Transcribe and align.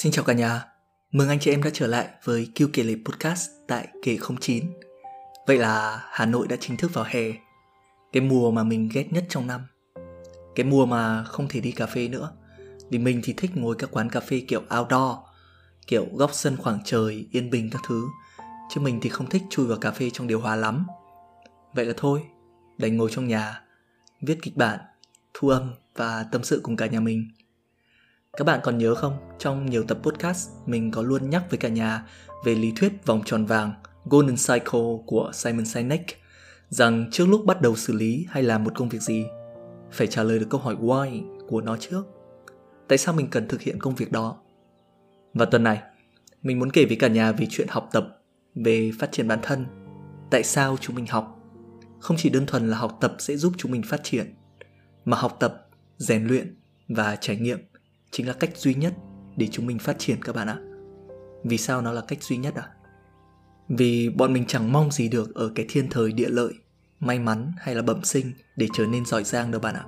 Xin 0.00 0.12
chào 0.12 0.24
cả 0.24 0.32
nhà, 0.32 0.64
mừng 1.12 1.28
anh 1.28 1.38
chị 1.38 1.50
em 1.50 1.62
đã 1.62 1.70
trở 1.72 1.86
lại 1.86 2.08
với 2.24 2.48
Kiêu 2.54 2.68
Kể 2.72 2.82
Lệ 2.82 2.94
Podcast 3.04 3.50
tại 3.68 3.88
Kể 4.02 4.18
09 4.40 4.64
Vậy 5.46 5.56
là 5.56 6.04
Hà 6.10 6.26
Nội 6.26 6.48
đã 6.48 6.56
chính 6.60 6.76
thức 6.76 6.94
vào 6.94 7.04
hè. 7.08 7.22
Cái 8.12 8.22
mùa 8.22 8.50
mà 8.50 8.62
mình 8.62 8.88
ghét 8.92 9.12
nhất 9.12 9.24
trong 9.28 9.46
năm. 9.46 9.60
Cái 10.54 10.66
mùa 10.66 10.86
mà 10.86 11.24
không 11.24 11.48
thể 11.48 11.60
đi 11.60 11.72
cà 11.72 11.86
phê 11.86 12.08
nữa. 12.08 12.32
Vì 12.90 12.98
mình 12.98 13.20
thì 13.24 13.32
thích 13.32 13.50
ngồi 13.54 13.76
các 13.78 13.90
quán 13.92 14.10
cà 14.10 14.20
phê 14.20 14.42
kiểu 14.48 14.62
outdoor 14.78 15.16
Kiểu 15.86 16.06
góc 16.14 16.30
sân 16.34 16.56
khoảng 16.56 16.78
trời, 16.84 17.26
yên 17.32 17.50
bình 17.50 17.70
các 17.72 17.82
thứ. 17.88 18.04
Chứ 18.70 18.80
mình 18.80 18.98
thì 19.02 19.10
không 19.10 19.28
thích 19.28 19.42
chui 19.50 19.66
vào 19.66 19.78
cà 19.78 19.90
phê 19.90 20.10
trong 20.10 20.26
điều 20.26 20.40
hòa 20.40 20.56
lắm. 20.56 20.86
Vậy 21.74 21.84
là 21.84 21.94
thôi, 21.96 22.22
đành 22.78 22.96
ngồi 22.96 23.10
trong 23.12 23.28
nhà 23.28 23.62
Viết 24.20 24.38
kịch 24.42 24.56
bản, 24.56 24.78
thu 25.34 25.48
âm 25.48 25.74
và 25.96 26.26
tâm 26.32 26.44
sự 26.44 26.60
cùng 26.62 26.76
cả 26.76 26.86
nhà 26.86 27.00
mình 27.00 27.28
các 28.36 28.44
bạn 28.44 28.60
còn 28.62 28.78
nhớ 28.78 28.94
không, 28.94 29.16
trong 29.38 29.66
nhiều 29.66 29.84
tập 29.88 29.98
podcast 30.02 30.48
mình 30.66 30.90
có 30.90 31.02
luôn 31.02 31.30
nhắc 31.30 31.44
với 31.50 31.58
cả 31.58 31.68
nhà 31.68 32.06
về 32.44 32.54
lý 32.54 32.72
thuyết 32.76 33.06
vòng 33.06 33.22
tròn 33.24 33.46
vàng 33.46 33.72
Golden 34.04 34.36
Cycle 34.36 35.04
của 35.06 35.30
Simon 35.34 35.66
Sinek 35.66 36.06
rằng 36.68 37.08
trước 37.12 37.26
lúc 37.26 37.44
bắt 37.44 37.60
đầu 37.60 37.76
xử 37.76 37.92
lý 37.92 38.26
hay 38.28 38.42
làm 38.42 38.64
một 38.64 38.72
công 38.74 38.88
việc 38.88 39.02
gì 39.02 39.24
phải 39.92 40.06
trả 40.06 40.22
lời 40.22 40.38
được 40.38 40.46
câu 40.50 40.60
hỏi 40.60 40.76
why 40.76 41.38
của 41.48 41.60
nó 41.60 41.76
trước. 41.76 42.02
Tại 42.88 42.98
sao 42.98 43.14
mình 43.14 43.28
cần 43.30 43.48
thực 43.48 43.60
hiện 43.60 43.78
công 43.78 43.94
việc 43.94 44.12
đó? 44.12 44.36
Và 45.34 45.44
tuần 45.44 45.62
này, 45.62 45.82
mình 46.42 46.58
muốn 46.58 46.70
kể 46.70 46.84
với 46.84 46.96
cả 46.96 47.08
nhà 47.08 47.32
về 47.32 47.46
chuyện 47.50 47.68
học 47.70 47.88
tập, 47.92 48.06
về 48.54 48.90
phát 48.98 49.12
triển 49.12 49.28
bản 49.28 49.38
thân. 49.42 49.66
Tại 50.30 50.42
sao 50.42 50.76
chúng 50.80 50.96
mình 50.96 51.06
học? 51.06 51.36
Không 52.00 52.16
chỉ 52.16 52.30
đơn 52.30 52.46
thuần 52.46 52.70
là 52.70 52.76
học 52.76 52.98
tập 53.00 53.14
sẽ 53.18 53.36
giúp 53.36 53.52
chúng 53.56 53.72
mình 53.72 53.82
phát 53.82 54.00
triển, 54.02 54.34
mà 55.04 55.16
học 55.16 55.36
tập, 55.40 55.68
rèn 55.96 56.26
luyện 56.26 56.56
và 56.88 57.16
trải 57.16 57.36
nghiệm 57.36 57.69
chính 58.10 58.28
là 58.28 58.32
cách 58.32 58.56
duy 58.56 58.74
nhất 58.74 58.94
để 59.36 59.48
chúng 59.52 59.66
mình 59.66 59.78
phát 59.78 59.98
triển 59.98 60.22
các 60.22 60.34
bạn 60.34 60.48
ạ. 60.48 60.58
Vì 61.44 61.58
sao 61.58 61.82
nó 61.82 61.92
là 61.92 62.00
cách 62.08 62.22
duy 62.22 62.36
nhất 62.36 62.54
ạ? 62.54 62.62
À? 62.62 62.74
vì 63.70 64.08
bọn 64.08 64.32
mình 64.32 64.44
chẳng 64.46 64.72
mong 64.72 64.90
gì 64.90 65.08
được 65.08 65.34
ở 65.34 65.52
cái 65.54 65.66
thiên 65.68 65.90
thời 65.90 66.12
địa 66.12 66.28
lợi, 66.28 66.52
may 67.00 67.18
mắn 67.18 67.52
hay 67.58 67.74
là 67.74 67.82
bẩm 67.82 68.04
sinh 68.04 68.32
để 68.56 68.68
trở 68.72 68.86
nên 68.86 69.04
giỏi 69.04 69.24
giang 69.24 69.50
đâu 69.50 69.60
bạn 69.60 69.74
ạ. 69.74 69.84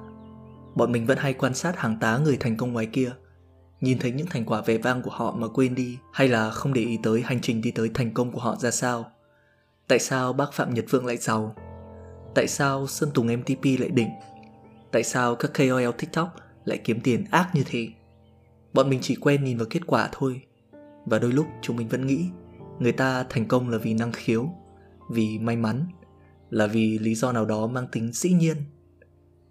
Bọn 0.74 0.92
mình 0.92 1.06
vẫn 1.06 1.18
hay 1.18 1.34
quan 1.34 1.54
sát 1.54 1.78
hàng 1.78 1.98
tá 2.00 2.18
người 2.18 2.36
thành 2.36 2.56
công 2.56 2.72
ngoài 2.72 2.86
kia, 2.86 3.12
nhìn 3.80 3.98
thấy 3.98 4.10
những 4.10 4.26
thành 4.26 4.44
quả 4.44 4.60
vẻ 4.60 4.78
vang 4.78 5.02
của 5.02 5.10
họ 5.10 5.34
mà 5.38 5.48
quên 5.48 5.74
đi, 5.74 5.98
hay 6.12 6.28
là 6.28 6.50
không 6.50 6.72
để 6.72 6.80
ý 6.80 6.98
tới 7.02 7.22
hành 7.22 7.40
trình 7.40 7.60
đi 7.60 7.70
tới 7.70 7.90
thành 7.94 8.14
công 8.14 8.32
của 8.32 8.40
họ 8.40 8.56
ra 8.56 8.70
sao? 8.70 9.12
Tại 9.88 9.98
sao 9.98 10.32
bác 10.32 10.52
phạm 10.52 10.74
nhật 10.74 10.84
vượng 10.90 11.06
lại 11.06 11.16
giàu? 11.16 11.54
Tại 12.34 12.48
sao 12.48 12.86
sơn 12.86 13.10
tùng 13.14 13.26
mtp 13.26 13.64
lại 13.80 13.88
đỉnh? 13.88 14.10
Tại 14.92 15.02
sao 15.02 15.34
các 15.34 15.50
kol 15.54 15.90
tiktok 15.98 16.36
lại 16.64 16.80
kiếm 16.84 17.00
tiền 17.00 17.24
ác 17.30 17.50
như 17.54 17.62
thế? 17.66 17.88
Bọn 18.74 18.90
mình 18.90 18.98
chỉ 19.02 19.16
quen 19.16 19.44
nhìn 19.44 19.56
vào 19.56 19.66
kết 19.70 19.86
quả 19.86 20.08
thôi. 20.12 20.42
Và 21.06 21.18
đôi 21.18 21.32
lúc 21.32 21.46
chúng 21.62 21.76
mình 21.76 21.88
vẫn 21.88 22.06
nghĩ, 22.06 22.30
Người 22.78 22.92
ta 22.92 23.24
thành 23.30 23.48
công 23.48 23.68
là 23.68 23.78
vì 23.78 23.94
năng 23.94 24.12
khiếu, 24.12 24.48
Vì 25.10 25.38
may 25.38 25.56
mắn, 25.56 25.86
Là 26.50 26.66
vì 26.66 26.98
lý 26.98 27.14
do 27.14 27.32
nào 27.32 27.44
đó 27.44 27.66
mang 27.66 27.86
tính 27.92 28.12
dĩ 28.12 28.32
nhiên. 28.32 28.56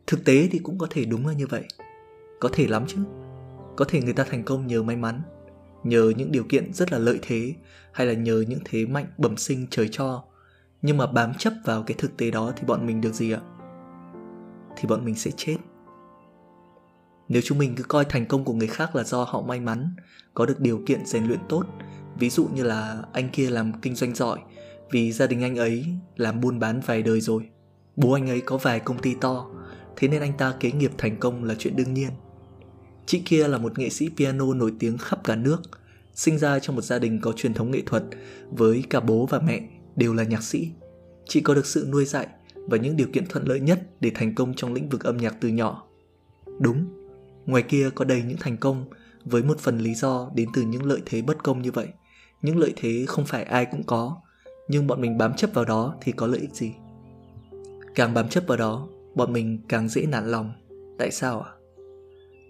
Thực 0.08 0.25
tế 0.25 0.47
thì 0.52 0.59
cũng 0.59 0.77
có 0.77 0.88
thể 0.89 1.05
đúng 1.05 1.27
là 1.27 1.33
như 1.33 1.47
vậy. 1.47 1.64
Có 2.39 2.49
thể 2.53 2.67
lắm 2.67 2.86
chứ. 2.88 2.97
Có 3.75 3.86
thể 3.86 4.02
người 4.02 4.14
ta 4.14 4.23
thành 4.23 4.44
công 4.44 4.67
nhờ 4.67 4.83
may 4.83 4.95
mắn, 4.95 5.22
Nhờ 5.83 6.14
những 6.17 6.31
điều 6.31 6.44
kiện 6.44 6.73
rất 6.73 6.92
là 6.92 6.97
lợi 6.97 7.19
thế, 7.22 7.55
Hay 7.92 8.08
là 8.08 8.14
nhờ 8.14 8.44
những 8.47 8.59
thế 8.66 8.86
mạnh 8.86 9.05
bẩm 9.17 9.38
sinh 9.38 9.67
trời 9.69 9.89
cho. 9.92 10.23
Nhưng 10.81 10.97
mà 10.97 11.08
bám 11.08 11.33
chấp 11.33 11.53
vào 11.66 11.83
cái 11.83 11.95
thực 11.99 12.17
tế 12.17 12.31
đó 12.31 12.53
Thì 12.55 12.64
bọn 12.67 12.86
mình 12.86 13.02
được 13.02 13.14
gì 13.14 13.31
ạ? 13.31 13.42
Thì 14.77 14.88
bọn 14.88 15.05
mình 15.05 15.16
sẽ 15.16 15.31
chết 15.38 15.58
nếu 17.31 17.41
chúng 17.41 17.57
mình 17.57 17.75
cứ 17.75 17.83
coi 17.83 18.05
thành 18.05 18.25
công 18.25 18.43
của 18.43 18.53
người 18.53 18.67
khác 18.67 18.95
là 18.95 19.03
do 19.03 19.23
họ 19.23 19.41
may 19.41 19.59
mắn, 19.59 19.89
có 20.33 20.45
được 20.45 20.59
điều 20.59 20.81
kiện 20.85 21.05
rèn 21.05 21.25
luyện 21.25 21.39
tốt, 21.49 21.64
ví 22.19 22.30
dụ 22.30 22.47
như 22.53 22.64
là 22.64 23.03
anh 23.14 23.30
kia 23.30 23.49
làm 23.49 23.73
kinh 23.81 23.95
doanh 23.95 24.15
giỏi 24.15 24.39
vì 24.92 25.11
gia 25.11 25.27
đình 25.27 25.43
anh 25.43 25.55
ấy 25.55 25.86
làm 26.15 26.41
buôn 26.41 26.59
bán 26.59 26.81
vài 26.86 27.03
đời 27.03 27.21
rồi. 27.21 27.49
Bố 27.95 28.11
anh 28.11 28.30
ấy 28.30 28.41
có 28.41 28.58
vài 28.58 28.80
công 28.80 28.99
ty 28.99 29.15
to, 29.21 29.49
thế 29.95 30.08
nên 30.08 30.21
anh 30.21 30.33
ta 30.37 30.53
kế 30.59 30.71
nghiệp 30.71 30.91
thành 30.97 31.17
công 31.20 31.43
là 31.43 31.55
chuyện 31.59 31.75
đương 31.75 31.93
nhiên. 31.93 32.09
Chị 33.05 33.21
kia 33.25 33.47
là 33.47 33.58
một 33.58 33.80
nghệ 33.80 33.89
sĩ 33.89 34.09
piano 34.17 34.53
nổi 34.53 34.73
tiếng 34.80 34.97
khắp 34.97 35.23
cả 35.23 35.36
nước, 35.36 35.61
sinh 36.14 36.37
ra 36.37 36.59
trong 36.59 36.75
một 36.75 36.81
gia 36.81 36.99
đình 36.99 37.20
có 37.21 37.31
truyền 37.31 37.53
thống 37.53 37.71
nghệ 37.71 37.81
thuật 37.86 38.03
với 38.49 38.83
cả 38.89 38.99
bố 38.99 39.25
và 39.25 39.39
mẹ 39.39 39.61
đều 39.95 40.14
là 40.14 40.23
nhạc 40.23 40.43
sĩ. 40.43 40.71
Chị 41.27 41.41
có 41.41 41.53
được 41.53 41.65
sự 41.65 41.87
nuôi 41.91 42.05
dạy 42.05 42.27
và 42.55 42.77
những 42.77 42.97
điều 42.97 43.08
kiện 43.14 43.25
thuận 43.25 43.47
lợi 43.47 43.59
nhất 43.59 43.80
để 43.99 44.11
thành 44.15 44.36
công 44.36 44.53
trong 44.53 44.73
lĩnh 44.73 44.89
vực 44.89 45.03
âm 45.03 45.17
nhạc 45.17 45.36
từ 45.41 45.49
nhỏ. 45.49 45.87
Đúng, 46.59 47.01
Ngoài 47.45 47.63
kia 47.63 47.89
có 47.95 48.05
đầy 48.05 48.21
những 48.21 48.37
thành 48.39 48.57
công 48.57 48.85
với 49.25 49.43
một 49.43 49.59
phần 49.59 49.77
lý 49.77 49.93
do 49.93 50.31
đến 50.35 50.49
từ 50.53 50.61
những 50.61 50.85
lợi 50.85 51.02
thế 51.05 51.21
bất 51.21 51.43
công 51.43 51.61
như 51.61 51.71
vậy. 51.71 51.87
Những 52.41 52.57
lợi 52.57 52.73
thế 52.75 53.05
không 53.07 53.25
phải 53.25 53.43
ai 53.43 53.65
cũng 53.65 53.83
có, 53.83 54.21
nhưng 54.67 54.87
bọn 54.87 55.02
mình 55.02 55.17
bám 55.17 55.33
chấp 55.33 55.49
vào 55.53 55.65
đó 55.65 55.95
thì 56.02 56.11
có 56.11 56.27
lợi 56.27 56.39
ích 56.39 56.55
gì? 56.55 56.71
Càng 57.95 58.13
bám 58.13 58.29
chấp 58.29 58.43
vào 58.47 58.57
đó, 58.57 58.87
bọn 59.15 59.33
mình 59.33 59.59
càng 59.69 59.89
dễ 59.89 60.05
nản 60.05 60.31
lòng. 60.31 60.53
Tại 60.97 61.11
sao 61.11 61.41
ạ? 61.41 61.49
À? 61.49 61.57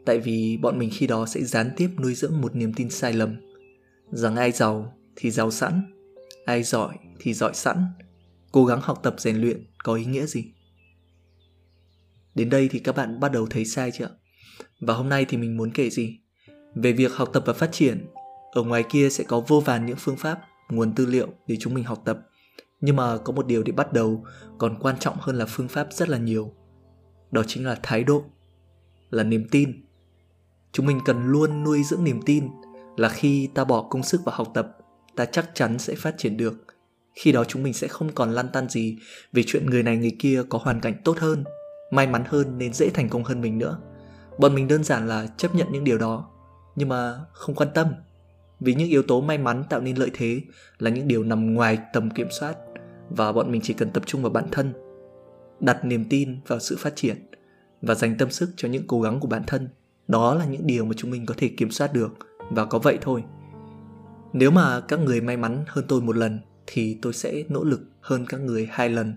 Tại 0.05 0.19
vì 0.19 0.57
bọn 0.61 0.79
mình 0.79 0.89
khi 0.93 1.07
đó 1.07 1.25
sẽ 1.25 1.43
gián 1.43 1.71
tiếp 1.77 1.89
nuôi 1.99 2.15
dưỡng 2.15 2.41
một 2.41 2.55
niềm 2.55 2.73
tin 2.73 2.89
sai 2.89 3.13
lầm 3.13 3.35
rằng 4.11 4.35
ai 4.35 4.51
giàu 4.51 4.93
thì 5.15 5.31
giàu 5.31 5.51
sẵn, 5.51 5.81
ai 6.45 6.63
giỏi 6.63 6.95
thì 7.19 7.33
giỏi 7.33 7.51
sẵn, 7.53 7.85
cố 8.51 8.65
gắng 8.65 8.79
học 8.81 8.99
tập 9.03 9.15
rèn 9.17 9.35
luyện 9.35 9.65
có 9.83 9.93
ý 9.93 10.05
nghĩa 10.05 10.25
gì? 10.25 10.53
Đến 12.35 12.49
đây 12.49 12.69
thì 12.71 12.79
các 12.79 12.95
bạn 12.95 13.19
bắt 13.19 13.31
đầu 13.31 13.47
thấy 13.49 13.65
sai 13.65 13.91
chưa? 13.91 14.09
Và 14.79 14.93
hôm 14.93 15.09
nay 15.09 15.25
thì 15.29 15.37
mình 15.37 15.57
muốn 15.57 15.71
kể 15.71 15.89
gì? 15.89 16.19
Về 16.75 16.93
việc 16.93 17.13
học 17.13 17.29
tập 17.33 17.43
và 17.45 17.53
phát 17.53 17.71
triển. 17.71 18.05
Ở 18.51 18.63
ngoài 18.63 18.83
kia 18.89 19.09
sẽ 19.09 19.23
có 19.23 19.43
vô 19.47 19.59
vàn 19.59 19.85
những 19.85 19.97
phương 19.99 20.17
pháp, 20.17 20.41
nguồn 20.69 20.95
tư 20.95 21.05
liệu 21.05 21.27
để 21.47 21.57
chúng 21.59 21.73
mình 21.73 21.83
học 21.83 22.01
tập. 22.05 22.19
Nhưng 22.81 22.95
mà 22.95 23.17
có 23.17 23.33
một 23.33 23.47
điều 23.47 23.63
để 23.63 23.71
bắt 23.71 23.93
đầu 23.93 24.25
còn 24.57 24.79
quan 24.79 24.99
trọng 24.99 25.15
hơn 25.19 25.35
là 25.35 25.45
phương 25.45 25.67
pháp 25.67 25.87
rất 25.91 26.09
là 26.09 26.17
nhiều. 26.17 26.53
Đó 27.31 27.43
chính 27.47 27.65
là 27.65 27.79
thái 27.83 28.03
độ, 28.03 28.23
là 29.09 29.23
niềm 29.23 29.47
tin. 29.51 29.85
Chúng 30.71 30.85
mình 30.85 30.99
cần 31.05 31.25
luôn 31.25 31.63
nuôi 31.63 31.83
dưỡng 31.83 32.03
niềm 32.03 32.21
tin 32.25 32.47
là 32.97 33.09
khi 33.09 33.49
ta 33.53 33.63
bỏ 33.63 33.87
công 33.89 34.03
sức 34.03 34.21
vào 34.25 34.35
học 34.35 34.51
tập, 34.53 34.77
ta 35.15 35.25
chắc 35.25 35.49
chắn 35.53 35.79
sẽ 35.79 35.95
phát 35.95 36.15
triển 36.17 36.37
được. 36.37 36.53
Khi 37.13 37.31
đó 37.31 37.43
chúng 37.43 37.63
mình 37.63 37.73
sẽ 37.73 37.87
không 37.87 38.11
còn 38.15 38.31
lăn 38.31 38.49
tăn 38.53 38.69
gì 38.69 38.97
về 39.33 39.43
chuyện 39.47 39.69
người 39.69 39.83
này 39.83 39.97
người 39.97 40.15
kia 40.19 40.43
có 40.49 40.57
hoàn 40.57 40.81
cảnh 40.81 41.01
tốt 41.03 41.17
hơn, 41.19 41.43
may 41.91 42.07
mắn 42.07 42.23
hơn 42.27 42.57
nên 42.57 42.73
dễ 42.73 42.89
thành 42.89 43.09
công 43.09 43.23
hơn 43.23 43.41
mình 43.41 43.57
nữa 43.57 43.79
bọn 44.41 44.55
mình 44.55 44.67
đơn 44.67 44.83
giản 44.83 45.07
là 45.07 45.27
chấp 45.37 45.55
nhận 45.55 45.67
những 45.71 45.83
điều 45.83 45.97
đó, 45.97 46.29
nhưng 46.75 46.89
mà 46.89 47.19
không 47.33 47.55
quan 47.55 47.69
tâm. 47.73 47.87
Vì 48.59 48.75
những 48.75 48.89
yếu 48.89 49.03
tố 49.03 49.21
may 49.21 49.37
mắn 49.37 49.63
tạo 49.69 49.81
nên 49.81 49.95
lợi 49.95 50.11
thế 50.13 50.41
là 50.79 50.89
những 50.89 51.07
điều 51.07 51.23
nằm 51.23 51.53
ngoài 51.53 51.79
tầm 51.93 52.09
kiểm 52.09 52.27
soát 52.39 52.55
và 53.09 53.31
bọn 53.31 53.51
mình 53.51 53.61
chỉ 53.61 53.73
cần 53.73 53.91
tập 53.91 54.03
trung 54.05 54.21
vào 54.21 54.31
bản 54.31 54.45
thân, 54.51 54.73
đặt 55.59 55.85
niềm 55.85 56.05
tin 56.09 56.39
vào 56.47 56.59
sự 56.59 56.75
phát 56.79 56.95
triển 56.95 57.27
và 57.81 57.95
dành 57.95 58.17
tâm 58.17 58.31
sức 58.31 58.49
cho 58.55 58.67
những 58.67 58.87
cố 58.87 59.01
gắng 59.01 59.19
của 59.19 59.27
bản 59.27 59.43
thân. 59.47 59.69
Đó 60.07 60.35
là 60.35 60.45
những 60.45 60.67
điều 60.67 60.85
mà 60.85 60.91
chúng 60.97 61.11
mình 61.11 61.25
có 61.25 61.33
thể 61.37 61.47
kiểm 61.57 61.71
soát 61.71 61.93
được 61.93 62.17
và 62.49 62.65
có 62.65 62.79
vậy 62.79 62.97
thôi. 63.01 63.23
Nếu 64.33 64.51
mà 64.51 64.81
các 64.81 64.99
người 64.99 65.21
may 65.21 65.37
mắn 65.37 65.63
hơn 65.67 65.85
tôi 65.87 66.01
một 66.01 66.15
lần 66.17 66.39
thì 66.67 66.99
tôi 67.01 67.13
sẽ 67.13 67.43
nỗ 67.49 67.63
lực 67.63 67.81
hơn 68.01 68.25
các 68.25 68.41
người 68.41 68.67
hai 68.71 68.89
lần. 68.89 69.15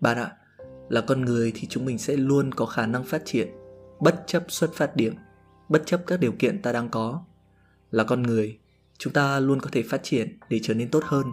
Bạn 0.00 0.16
ạ 0.16 0.36
là 0.92 1.00
con 1.00 1.24
người 1.24 1.52
thì 1.54 1.66
chúng 1.70 1.84
mình 1.84 1.98
sẽ 1.98 2.16
luôn 2.16 2.54
có 2.54 2.66
khả 2.66 2.86
năng 2.86 3.04
phát 3.04 3.22
triển. 3.24 3.48
Bất 4.00 4.24
chấp 4.26 4.44
xuất 4.48 4.74
phát 4.74 4.96
điểm, 4.96 5.14
bất 5.68 5.82
chấp 5.86 6.00
các 6.06 6.20
điều 6.20 6.32
kiện 6.32 6.62
ta 6.62 6.72
đang 6.72 6.88
có. 6.88 7.22
Là 7.90 8.04
con 8.04 8.22
người, 8.22 8.58
chúng 8.98 9.12
ta 9.12 9.40
luôn 9.40 9.60
có 9.60 9.70
thể 9.72 9.82
phát 9.82 10.02
triển 10.02 10.38
để 10.48 10.60
trở 10.62 10.74
nên 10.74 10.90
tốt 10.90 11.02
hơn. 11.04 11.26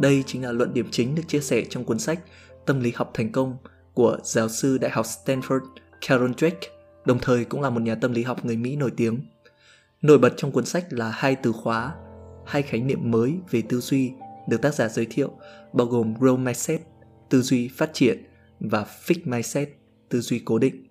Đây 0.00 0.24
chính 0.26 0.44
là 0.44 0.52
luận 0.52 0.74
điểm 0.74 0.88
chính 0.90 1.14
được 1.14 1.22
chia 1.28 1.40
sẻ 1.40 1.64
trong 1.70 1.84
cuốn 1.84 1.98
sách 1.98 2.20
tâm 2.66 2.80
lý 2.80 2.92
học 2.94 3.10
thành 3.14 3.32
công 3.32 3.56
của 3.94 4.18
giáo 4.24 4.48
sư 4.48 4.78
đại 4.78 4.90
học 4.90 5.06
stanford 5.06 5.60
carol 6.08 6.30
drake, 6.38 6.68
đồng 7.04 7.18
thời 7.18 7.44
cũng 7.44 7.60
là 7.60 7.70
một 7.70 7.82
nhà 7.82 7.94
tâm 7.94 8.12
lý 8.12 8.22
học 8.22 8.44
người 8.44 8.56
mỹ 8.56 8.76
nổi 8.76 8.92
tiếng. 8.96 9.20
Nổi 10.02 10.18
bật 10.18 10.32
trong 10.36 10.52
cuốn 10.52 10.64
sách 10.64 10.86
là 10.90 11.10
hai 11.10 11.36
từ 11.36 11.52
khóa, 11.52 11.94
hai 12.46 12.62
khái 12.62 12.80
niệm 12.80 13.10
mới 13.10 13.34
về 13.50 13.62
tư 13.68 13.80
duy 13.80 14.12
được 14.48 14.62
tác 14.62 14.74
giả 14.74 14.88
giới 14.88 15.06
thiệu, 15.10 15.30
bao 15.72 15.86
gồm 15.86 16.14
growth 16.14 16.38
mindset 16.38 16.80
tư 17.28 17.42
duy 17.42 17.68
phát 17.68 17.90
triển 17.92 18.24
và 18.70 18.86
fixed 19.06 19.20
mindset, 19.24 19.68
tư 20.08 20.20
duy 20.20 20.42
cố 20.44 20.58
định. 20.58 20.86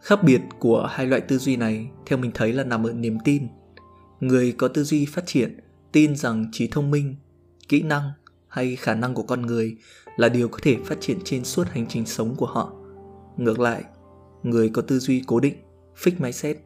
Khác 0.00 0.22
biệt 0.22 0.40
của 0.58 0.86
hai 0.90 1.06
loại 1.06 1.20
tư 1.20 1.38
duy 1.38 1.56
này 1.56 1.90
theo 2.06 2.18
mình 2.18 2.30
thấy 2.34 2.52
là 2.52 2.64
nằm 2.64 2.86
ở 2.86 2.92
niềm 2.92 3.18
tin. 3.24 3.48
Người 4.20 4.52
có 4.52 4.68
tư 4.68 4.84
duy 4.84 5.06
phát 5.06 5.26
triển 5.26 5.60
tin 5.92 6.16
rằng 6.16 6.46
trí 6.52 6.68
thông 6.68 6.90
minh, 6.90 7.16
kỹ 7.68 7.82
năng 7.82 8.10
hay 8.48 8.76
khả 8.76 8.94
năng 8.94 9.14
của 9.14 9.22
con 9.22 9.42
người 9.42 9.76
là 10.16 10.28
điều 10.28 10.48
có 10.48 10.58
thể 10.62 10.76
phát 10.84 11.00
triển 11.00 11.18
trên 11.24 11.44
suốt 11.44 11.68
hành 11.68 11.86
trình 11.88 12.06
sống 12.06 12.34
của 12.36 12.46
họ. 12.46 12.72
Ngược 13.36 13.60
lại, 13.60 13.84
người 14.42 14.68
có 14.68 14.82
tư 14.82 14.98
duy 14.98 15.22
cố 15.26 15.40
định, 15.40 15.54
fixed 15.96 16.20
mindset, 16.22 16.58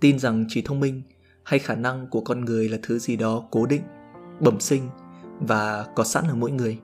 tin 0.00 0.18
rằng 0.18 0.44
trí 0.48 0.62
thông 0.62 0.80
minh 0.80 1.02
hay 1.44 1.58
khả 1.58 1.74
năng 1.74 2.06
của 2.10 2.20
con 2.20 2.44
người 2.44 2.68
là 2.68 2.78
thứ 2.82 2.98
gì 2.98 3.16
đó 3.16 3.48
cố 3.50 3.66
định, 3.66 3.82
bẩm 4.40 4.60
sinh 4.60 4.88
và 5.40 5.86
có 5.96 6.04
sẵn 6.04 6.24
ở 6.28 6.34
mỗi 6.34 6.50
người. 6.50 6.78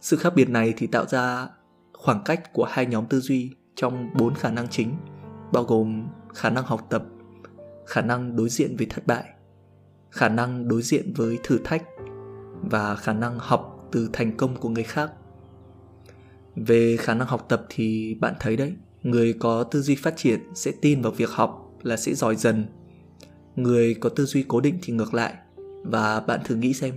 Sự 0.00 0.16
khác 0.16 0.32
biệt 0.36 0.50
này 0.50 0.74
thì 0.76 0.86
tạo 0.86 1.06
ra 1.06 1.48
khoảng 2.02 2.22
cách 2.24 2.52
của 2.52 2.64
hai 2.64 2.86
nhóm 2.86 3.06
tư 3.06 3.20
duy 3.20 3.50
trong 3.74 4.10
bốn 4.18 4.34
khả 4.34 4.50
năng 4.50 4.68
chính, 4.68 4.96
bao 5.52 5.64
gồm 5.64 6.08
khả 6.34 6.50
năng 6.50 6.64
học 6.64 6.86
tập, 6.90 7.04
khả 7.86 8.00
năng 8.00 8.36
đối 8.36 8.48
diện 8.48 8.76
với 8.76 8.86
thất 8.86 9.06
bại, 9.06 9.24
khả 10.10 10.28
năng 10.28 10.68
đối 10.68 10.82
diện 10.82 11.12
với 11.16 11.38
thử 11.42 11.58
thách 11.64 11.82
và 12.62 12.96
khả 12.96 13.12
năng 13.12 13.38
học 13.38 13.88
từ 13.92 14.10
thành 14.12 14.36
công 14.36 14.56
của 14.56 14.68
người 14.68 14.82
khác. 14.82 15.12
Về 16.56 16.96
khả 16.96 17.14
năng 17.14 17.28
học 17.28 17.46
tập 17.48 17.66
thì 17.68 18.14
bạn 18.14 18.34
thấy 18.40 18.56
đấy, 18.56 18.72
người 19.02 19.32
có 19.32 19.62
tư 19.62 19.82
duy 19.82 19.94
phát 19.94 20.16
triển 20.16 20.40
sẽ 20.54 20.72
tin 20.80 21.02
vào 21.02 21.12
việc 21.12 21.30
học 21.30 21.78
là 21.82 21.96
sẽ 21.96 22.14
giỏi 22.14 22.36
dần. 22.36 22.66
Người 23.56 23.94
có 23.94 24.08
tư 24.08 24.24
duy 24.24 24.44
cố 24.48 24.60
định 24.60 24.78
thì 24.82 24.92
ngược 24.92 25.14
lại, 25.14 25.34
và 25.82 26.20
bạn 26.20 26.40
thử 26.44 26.54
nghĩ 26.54 26.72
xem, 26.72 26.94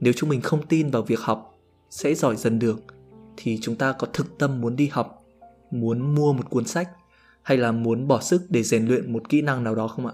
nếu 0.00 0.12
chúng 0.12 0.28
mình 0.28 0.40
không 0.40 0.66
tin 0.66 0.90
vào 0.90 1.02
việc 1.02 1.20
học, 1.20 1.58
sẽ 1.90 2.14
giỏi 2.14 2.36
dần 2.36 2.58
được 2.58 2.93
thì 3.36 3.58
chúng 3.62 3.76
ta 3.76 3.92
có 3.92 4.06
thực 4.12 4.38
tâm 4.38 4.60
muốn 4.60 4.76
đi 4.76 4.88
học, 4.92 5.24
muốn 5.70 6.14
mua 6.14 6.32
một 6.32 6.50
cuốn 6.50 6.64
sách, 6.64 6.88
hay 7.42 7.58
là 7.58 7.72
muốn 7.72 8.08
bỏ 8.08 8.20
sức 8.20 8.42
để 8.48 8.62
rèn 8.62 8.86
luyện 8.86 9.12
một 9.12 9.28
kỹ 9.28 9.42
năng 9.42 9.64
nào 9.64 9.74
đó 9.74 9.88
không 9.88 10.06
ạ? 10.06 10.12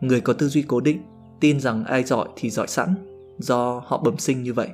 Người 0.00 0.20
có 0.20 0.32
tư 0.32 0.48
duy 0.48 0.62
cố 0.62 0.80
định 0.80 1.02
tin 1.40 1.60
rằng 1.60 1.84
ai 1.84 2.04
giỏi 2.04 2.28
thì 2.36 2.50
giỏi 2.50 2.68
sẵn, 2.68 2.94
do 3.38 3.82
họ 3.86 3.98
bẩm 3.98 4.18
sinh 4.18 4.42
như 4.42 4.52
vậy. 4.52 4.68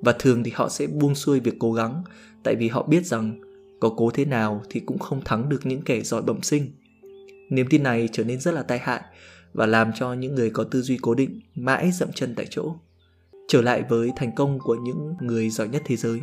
Và 0.00 0.12
thường 0.18 0.42
thì 0.42 0.50
họ 0.54 0.68
sẽ 0.68 0.86
buông 0.86 1.14
xuôi 1.14 1.40
việc 1.40 1.54
cố 1.58 1.72
gắng, 1.72 2.02
tại 2.42 2.54
vì 2.56 2.68
họ 2.68 2.82
biết 2.82 3.06
rằng 3.06 3.40
có 3.80 3.88
cố 3.96 4.10
thế 4.10 4.24
nào 4.24 4.62
thì 4.70 4.80
cũng 4.80 4.98
không 4.98 5.20
thắng 5.24 5.48
được 5.48 5.66
những 5.66 5.82
kẻ 5.82 6.00
giỏi 6.00 6.22
bẩm 6.22 6.42
sinh. 6.42 6.72
Niềm 7.50 7.66
tin 7.70 7.82
này 7.82 8.08
trở 8.12 8.24
nên 8.24 8.40
rất 8.40 8.54
là 8.54 8.62
tai 8.62 8.78
hại 8.78 9.00
và 9.52 9.66
làm 9.66 9.92
cho 9.94 10.12
những 10.12 10.34
người 10.34 10.50
có 10.50 10.64
tư 10.64 10.82
duy 10.82 10.98
cố 11.02 11.14
định 11.14 11.40
mãi 11.54 11.90
dậm 11.92 12.12
chân 12.12 12.34
tại 12.34 12.46
chỗ. 12.50 12.74
Trở 13.48 13.62
lại 13.62 13.82
với 13.88 14.10
thành 14.16 14.34
công 14.34 14.58
của 14.58 14.74
những 14.74 15.14
người 15.20 15.50
giỏi 15.50 15.68
nhất 15.68 15.82
thế 15.84 15.96
giới 15.96 16.20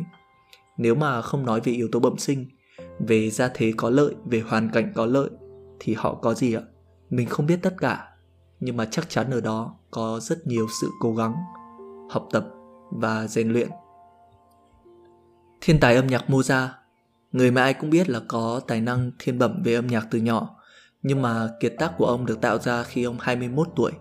nếu 0.78 0.94
mà 0.94 1.22
không 1.22 1.46
nói 1.46 1.60
về 1.64 1.72
yếu 1.72 1.88
tố 1.92 2.00
bẩm 2.00 2.18
sinh 2.18 2.46
về 2.98 3.30
gia 3.30 3.48
thế 3.54 3.72
có 3.76 3.90
lợi 3.90 4.14
về 4.24 4.40
hoàn 4.40 4.70
cảnh 4.70 4.92
có 4.94 5.06
lợi 5.06 5.30
thì 5.80 5.94
họ 5.94 6.14
có 6.14 6.34
gì 6.34 6.54
ạ? 6.54 6.62
Mình 7.10 7.28
không 7.28 7.46
biết 7.46 7.58
tất 7.62 7.74
cả 7.78 8.08
nhưng 8.60 8.76
mà 8.76 8.88
chắc 8.90 9.08
chắn 9.08 9.30
ở 9.30 9.40
đó 9.40 9.74
có 9.90 10.20
rất 10.22 10.46
nhiều 10.46 10.66
sự 10.80 10.90
cố 11.00 11.14
gắng 11.14 11.34
học 12.10 12.28
tập 12.32 12.46
và 12.90 13.26
rèn 13.26 13.48
luyện. 13.52 13.68
Thiên 15.60 15.80
tài 15.80 15.96
âm 15.96 16.06
nhạc 16.06 16.24
Mozart 16.28 16.68
người 17.32 17.50
mà 17.50 17.62
ai 17.62 17.74
cũng 17.74 17.90
biết 17.90 18.10
là 18.10 18.20
có 18.28 18.60
tài 18.66 18.80
năng 18.80 19.10
thiên 19.18 19.38
bẩm 19.38 19.62
về 19.64 19.74
âm 19.74 19.86
nhạc 19.86 20.06
từ 20.10 20.18
nhỏ 20.18 20.56
nhưng 21.02 21.22
mà 21.22 21.48
kiệt 21.60 21.74
tác 21.78 21.92
của 21.98 22.06
ông 22.06 22.26
được 22.26 22.40
tạo 22.40 22.58
ra 22.58 22.82
khi 22.82 23.04
ông 23.04 23.16
21 23.20 23.68
tuổi. 23.76 23.92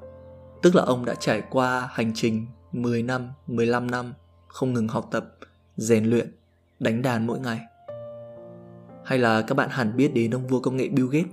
Tức 0.61 0.75
là 0.75 0.83
ông 0.83 1.05
đã 1.05 1.15
trải 1.15 1.41
qua 1.49 1.89
hành 1.91 2.11
trình 2.15 2.47
10 2.71 3.03
năm, 3.03 3.29
15 3.47 3.91
năm 3.91 4.13
không 4.47 4.73
ngừng 4.73 4.87
học 4.87 5.07
tập, 5.11 5.35
rèn 5.75 6.05
luyện, 6.05 6.36
đánh 6.79 7.01
đàn 7.01 7.27
mỗi 7.27 7.39
ngày. 7.39 7.59
Hay 9.05 9.19
là 9.19 9.41
các 9.41 9.55
bạn 9.55 9.69
hẳn 9.69 9.97
biết 9.97 10.13
đến 10.13 10.31
ông 10.31 10.47
vua 10.47 10.59
công 10.59 10.77
nghệ 10.77 10.89
Bill 10.89 11.09
Gates. 11.11 11.31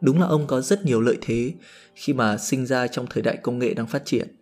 Đúng 0.00 0.20
là 0.20 0.26
ông 0.26 0.46
có 0.46 0.60
rất 0.60 0.84
nhiều 0.84 1.00
lợi 1.00 1.18
thế 1.20 1.54
khi 1.94 2.12
mà 2.12 2.36
sinh 2.36 2.66
ra 2.66 2.86
trong 2.86 3.06
thời 3.10 3.22
đại 3.22 3.36
công 3.36 3.58
nghệ 3.58 3.74
đang 3.74 3.86
phát 3.86 4.04
triển. 4.04 4.36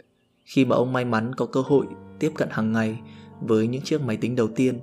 Khi 0.45 0.65
mà 0.65 0.77
ông 0.77 0.93
may 0.93 1.05
mắn 1.05 1.35
có 1.35 1.47
cơ 1.47 1.61
hội 1.61 1.87
tiếp 2.19 2.33
cận 2.35 2.49
hàng 2.51 2.73
ngày 2.73 2.99
với 3.41 3.67
những 3.67 3.83
chiếc 3.83 4.01
máy 4.01 4.17
tính 4.17 4.37
đầu 4.37 4.49
tiên. 4.49 4.81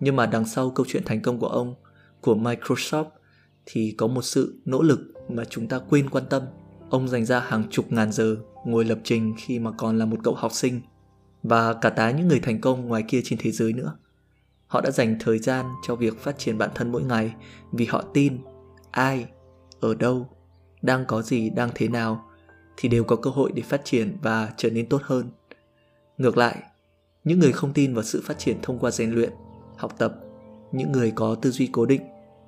Nhưng 0.00 0.16
mà 0.16 0.26
đằng 0.26 0.44
sau 0.44 0.70
câu 0.70 0.86
chuyện 0.88 1.02
thành 1.04 1.22
công 1.22 1.38
của 1.38 1.48
ông, 1.48 1.74
của 2.20 2.34
Microsoft 2.34 3.04
thì 3.66 3.94
có 3.98 4.06
một 4.06 4.22
sự 4.22 4.60
nỗ 4.64 4.82
lực 4.82 5.00
mà 5.28 5.44
chúng 5.44 5.68
ta 5.68 5.78
quên 5.78 6.10
quan 6.10 6.24
tâm. 6.30 6.42
Ông 6.90 7.08
dành 7.08 7.24
ra 7.24 7.40
hàng 7.40 7.64
chục 7.70 7.92
ngàn 7.92 8.12
giờ 8.12 8.36
ngồi 8.64 8.84
lập 8.84 8.98
trình 9.04 9.34
khi 9.38 9.58
mà 9.58 9.70
còn 9.70 9.98
là 9.98 10.04
một 10.04 10.16
cậu 10.24 10.34
học 10.34 10.52
sinh 10.52 10.80
và 11.42 11.72
cả 11.72 11.90
tá 11.90 12.10
những 12.10 12.28
người 12.28 12.40
thành 12.40 12.60
công 12.60 12.86
ngoài 12.86 13.04
kia 13.08 13.20
trên 13.24 13.38
thế 13.42 13.50
giới 13.50 13.72
nữa. 13.72 13.96
Họ 14.74 14.80
đã 14.80 14.90
dành 14.90 15.16
thời 15.20 15.38
gian 15.38 15.66
cho 15.82 15.96
việc 15.96 16.20
phát 16.20 16.38
triển 16.38 16.58
bản 16.58 16.70
thân 16.74 16.92
mỗi 16.92 17.02
ngày 17.02 17.34
vì 17.72 17.84
họ 17.84 18.04
tin 18.14 18.38
ai, 18.90 19.26
ở 19.80 19.94
đâu, 19.94 20.28
đang 20.82 21.04
có 21.06 21.22
gì, 21.22 21.50
đang 21.50 21.70
thế 21.74 21.88
nào 21.88 22.24
thì 22.76 22.88
đều 22.88 23.04
có 23.04 23.16
cơ 23.16 23.30
hội 23.30 23.52
để 23.54 23.62
phát 23.62 23.80
triển 23.84 24.16
và 24.22 24.52
trở 24.56 24.70
nên 24.70 24.88
tốt 24.88 25.02
hơn. 25.02 25.30
Ngược 26.18 26.36
lại, 26.36 26.62
những 27.24 27.38
người 27.38 27.52
không 27.52 27.72
tin 27.72 27.94
vào 27.94 28.04
sự 28.04 28.22
phát 28.24 28.38
triển 28.38 28.56
thông 28.62 28.78
qua 28.78 28.90
rèn 28.90 29.10
luyện, 29.10 29.32
học 29.76 29.98
tập, 29.98 30.14
những 30.72 30.92
người 30.92 31.12
có 31.14 31.34
tư 31.34 31.50
duy 31.50 31.68
cố 31.72 31.86
định 31.86 32.02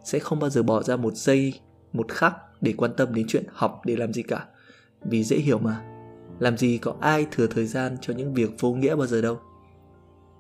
sẽ 0.05 0.19
không 0.19 0.39
bao 0.39 0.51
giờ 0.51 0.63
bỏ 0.63 0.83
ra 0.83 0.97
một 0.97 1.15
giây, 1.15 1.61
một 1.93 2.09
khắc 2.09 2.35
để 2.61 2.75
quan 2.77 2.91
tâm 2.97 3.15
đến 3.15 3.27
chuyện 3.29 3.45
học 3.53 3.81
để 3.85 3.97
làm 3.97 4.13
gì 4.13 4.23
cả. 4.23 4.47
Vì 5.01 5.25
dễ 5.25 5.37
hiểu 5.37 5.59
mà, 5.59 5.83
làm 6.39 6.57
gì 6.57 6.79
có 6.79 6.97
ai 7.01 7.27
thừa 7.31 7.47
thời 7.47 7.67
gian 7.67 7.97
cho 8.01 8.15
những 8.15 8.35
việc 8.35 8.51
vô 8.61 8.75
nghĩa 8.75 8.97
bao 8.97 9.07
giờ 9.07 9.23
đâu. 9.23 9.41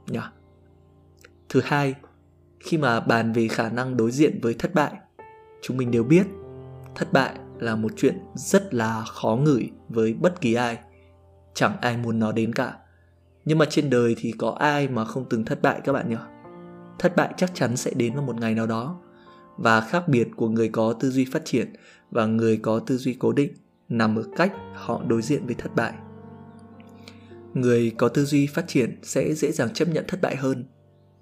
Nhỉ? 0.06 0.21
Thứ 1.48 1.60
hai, 1.64 1.94
khi 2.60 2.78
mà 2.78 3.00
bàn 3.00 3.32
về 3.32 3.48
khả 3.48 3.69
năng 3.69 3.96
đối 3.96 4.10
diện 4.10 4.38
với 4.43 4.54
thất 4.54 4.75
bại, 4.75 4.93
chúng 5.62 5.76
mình 5.76 5.90
đều 5.90 6.04
biết 6.04 6.26
thất 6.94 7.12
bại 7.12 7.34
là 7.58 7.76
một 7.76 7.93
chuyện 7.96 8.19
rất 8.34 8.75
là 8.75 9.04
khó 9.04 9.37
ngửi 9.37 9.70
với 9.88 10.14
bất 10.14 10.40
kỳ 10.40 10.54
ai. 10.54 10.78
Chẳng 11.54 11.76
ai 11.81 11.96
muốn 11.96 12.19
nó 12.19 12.32
đến 12.32 12.52
cả. 12.52 12.76
Nhưng 13.44 13.58
mà 13.58 13.64
trên 13.70 13.90
đời 13.90 14.16
thì 14.19 14.32
có 14.38 14.50
ai 14.50 14.88
mà 14.88 15.04
không 15.04 15.26
từng 15.31 15.44
thất 15.44 15.62
bại 15.62 15.81
các 15.84 15.93
bạn 15.93 16.08
nhỉ? 16.08 16.16
Thất 16.98 17.16
bại 17.16 17.34
chắc 17.37 17.54
chắn 17.54 17.76
sẽ 17.76 17.90
đến 17.96 18.14
vào 18.14 18.22
một 18.22 18.37
ngày 18.37 18.54
nào 18.54 18.66
đó. 18.66 19.00
Và 19.56 19.81
khác 19.81 20.08
biệt 20.08 20.28
của 20.37 20.49
người 20.49 20.69
có 20.69 20.92
tư 20.92 21.10
duy 21.10 21.26
phát 21.32 21.42
triển 21.44 21.72
và 22.10 22.26
người 22.26 22.56
có 22.56 22.78
tư 22.78 22.96
duy 22.96 23.16
cố 23.19 23.32
định 23.32 23.52
nằm 23.88 24.16
ở 24.16 24.25
cách 24.37 24.52
họ 24.75 25.02
đối 25.06 25.22
diện 25.22 25.46
với 25.46 25.54
thất 25.54 25.75
bại. 25.76 25.92
Người 27.54 27.92
có 27.99 28.08
tư 28.08 28.25
duy 28.25 28.46
phát 28.46 28.69
triển 28.69 28.99
sẽ 29.02 29.34
dễ 29.34 29.52
dàng 29.52 29.72
chấp 29.72 29.88
nhận 29.88 30.04
thất 30.08 30.20
bại 30.20 30.37
hơn 30.37 30.64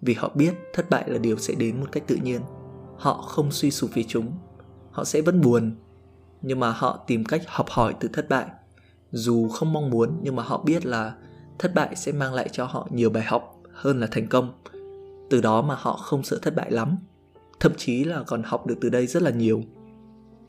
vì 0.04 0.14
họ 0.14 0.30
biết 0.34 0.54
thất 0.72 0.90
bại 0.90 1.04
là 1.10 1.18
điều 1.18 1.36
sẽ 1.36 1.54
đến 1.54 1.80
một 1.80 1.86
cách 1.92 2.02
tự 2.06 2.16
nhiên. 2.22 2.40
Họ 2.96 3.22
không 3.22 3.50
suy 3.50 3.70
sụp 3.70 3.90
vì 3.94 4.04
chúng. 4.04 4.32
Họ 4.90 5.04
sẽ 5.04 5.20
vẫn 5.20 5.40
buồn, 5.40 5.76
nhưng 6.42 6.60
mà 6.60 6.70
họ 6.70 7.04
tìm 7.06 7.24
cách 7.24 7.42
học 7.46 7.66
hỏi 7.70 7.94
từ 8.00 8.08
thất 8.08 8.28
bại. 8.28 8.46
Dù 9.10 9.48
không 9.48 9.72
mong 9.72 9.90
muốn, 9.90 10.18
nhưng 10.22 10.36
mà 10.36 10.42
họ 10.42 10.62
biết 10.64 10.86
là 10.86 11.14
thất 11.58 11.74
bại 11.74 11.96
sẽ 11.96 12.12
mang 12.12 12.34
lại 12.34 12.48
cho 12.52 12.64
họ 12.64 12.88
nhiều 12.90 13.10
bài 13.10 13.22
học 13.22 13.60
hơn 13.72 14.00
là 14.00 14.06
thành 14.10 14.26
công. 14.26 14.52
Từ 15.30 15.40
đó 15.40 15.62
mà 15.62 15.74
họ 15.78 15.96
không 15.96 16.22
sợ 16.22 16.38
thất 16.42 16.56
bại 16.56 16.70
lắm. 16.70 16.96
Thậm 17.60 17.72
chí 17.76 18.04
là 18.04 18.22
còn 18.26 18.42
học 18.42 18.66
được 18.66 18.78
từ 18.80 18.88
đây 18.88 19.06
rất 19.06 19.22
là 19.22 19.30
nhiều. 19.30 19.62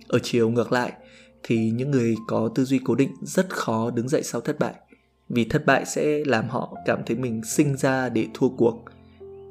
Ở 0.07 0.19
chiều 0.23 0.49
ngược 0.49 0.71
lại, 0.71 0.93
thì 1.43 1.71
những 1.71 1.91
người 1.91 2.15
có 2.27 2.49
tư 2.55 2.65
duy 2.65 2.79
cố 2.85 2.95
định 2.95 3.15
rất 3.21 3.49
khó 3.49 3.91
đứng 3.91 4.09
dậy 4.09 4.23
sau 4.23 4.41
thất 4.41 4.59
bại, 4.59 4.75
vì 5.29 5.45
thất 5.45 5.65
bại 5.65 5.85
sẽ 5.85 6.23
làm 6.25 6.49
họ 6.49 6.75
cảm 6.85 6.99
thấy 7.05 7.17
mình 7.17 7.43
sinh 7.43 7.77
ra 7.77 8.09
để 8.09 8.27
thua 8.33 8.49
cuộc 8.49 8.85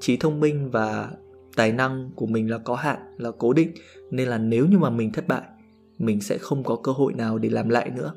trí 0.05 0.17
thông 0.17 0.41
minh 0.41 0.71
và 0.71 1.11
tài 1.57 1.73
năng 1.73 2.11
của 2.17 2.27
mình 2.27 2.51
là 2.51 2.59
có 2.59 2.75
hạn, 2.75 2.99
là 3.19 3.31
cố 3.39 3.53
định. 3.53 3.73
Nên 4.11 4.29
là 4.29 4.39
nếu 4.39 4.67
như 4.67 4.79
mà 4.79 4.91
mình 4.91 5.13
thất 5.13 5.29
bại, 5.29 5.43
mình 5.99 6.21
sẽ 6.21 6.39
không 6.39 6.65
có 6.65 6.77
cơ 6.77 6.93
hội 6.93 7.13
nào 7.13 7.39
để 7.39 7.49
làm 7.51 7.69
lại 7.69 7.91
nữa. 7.91 8.15